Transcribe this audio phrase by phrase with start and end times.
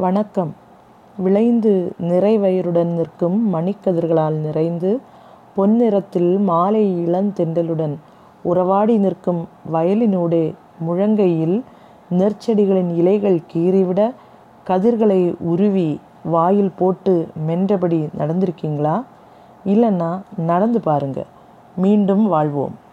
[0.00, 0.54] வணக்கம்.
[1.16, 5.00] விளைந்து நிறைவயிருடன் நிற்கும் மணிக்கதிர்களால் நிறைந்து
[5.56, 7.94] பொன்னிறத்தில் மாலை இளந்தெண்டலுடன்
[8.42, 10.54] உறவாடி நிற்கும் வயலினூடே
[10.88, 11.62] முழங்கையில்
[12.10, 14.14] நெற்செடிகளின் இலைகள் கீறிவிட
[14.66, 19.04] கதிர்களை உருவி வாயில் போட்டு மென்றபடி நடந்திருக்கீங்களா?
[19.66, 21.24] இல்லைன்னா நடந்து பாருங்க.
[21.76, 22.88] மீண்டும் வாழ்வோம்.